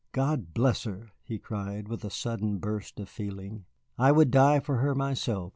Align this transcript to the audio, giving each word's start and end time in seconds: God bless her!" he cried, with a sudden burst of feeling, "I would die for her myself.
God 0.13 0.55
bless 0.55 0.85
her!" 0.85 1.11
he 1.21 1.37
cried, 1.37 1.87
with 1.87 2.03
a 2.03 2.09
sudden 2.09 2.57
burst 2.57 2.99
of 2.99 3.07
feeling, 3.07 3.65
"I 3.99 4.11
would 4.11 4.31
die 4.31 4.59
for 4.59 4.77
her 4.77 4.95
myself. 4.95 5.49